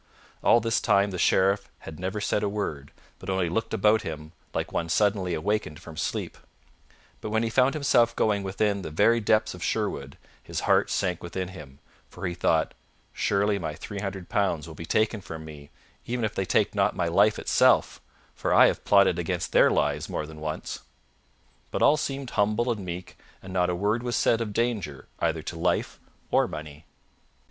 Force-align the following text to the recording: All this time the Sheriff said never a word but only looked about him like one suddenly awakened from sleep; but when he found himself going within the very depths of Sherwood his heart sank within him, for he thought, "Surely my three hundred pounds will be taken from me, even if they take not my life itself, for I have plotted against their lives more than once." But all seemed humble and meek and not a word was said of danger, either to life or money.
All 0.43 0.59
this 0.59 0.81
time 0.81 1.11
the 1.11 1.19
Sheriff 1.19 1.69
said 1.85 1.99
never 1.99 2.19
a 2.41 2.49
word 2.49 2.91
but 3.19 3.29
only 3.29 3.49
looked 3.49 3.71
about 3.71 4.01
him 4.01 4.31
like 4.51 4.71
one 4.71 4.89
suddenly 4.89 5.35
awakened 5.35 5.79
from 5.79 5.95
sleep; 5.95 6.39
but 7.21 7.29
when 7.29 7.43
he 7.43 7.51
found 7.51 7.75
himself 7.75 8.15
going 8.15 8.41
within 8.41 8.81
the 8.81 8.89
very 8.89 9.19
depths 9.19 9.53
of 9.53 9.63
Sherwood 9.63 10.17
his 10.41 10.61
heart 10.61 10.89
sank 10.89 11.21
within 11.21 11.49
him, 11.49 11.77
for 12.09 12.25
he 12.25 12.33
thought, 12.33 12.73
"Surely 13.13 13.59
my 13.59 13.75
three 13.75 13.99
hundred 13.99 14.27
pounds 14.27 14.67
will 14.67 14.73
be 14.73 14.87
taken 14.87 15.21
from 15.21 15.45
me, 15.45 15.69
even 16.07 16.25
if 16.25 16.33
they 16.33 16.45
take 16.45 16.73
not 16.73 16.95
my 16.95 17.07
life 17.07 17.37
itself, 17.37 18.01
for 18.33 18.51
I 18.51 18.65
have 18.65 18.83
plotted 18.83 19.19
against 19.19 19.51
their 19.51 19.69
lives 19.69 20.09
more 20.09 20.25
than 20.25 20.39
once." 20.41 20.79
But 21.69 21.83
all 21.83 21.95
seemed 21.95 22.31
humble 22.31 22.71
and 22.71 22.83
meek 22.83 23.19
and 23.43 23.53
not 23.53 23.69
a 23.69 23.75
word 23.75 24.01
was 24.01 24.15
said 24.15 24.41
of 24.41 24.51
danger, 24.51 25.07
either 25.19 25.43
to 25.43 25.59
life 25.59 25.99
or 26.31 26.47
money. 26.47 26.87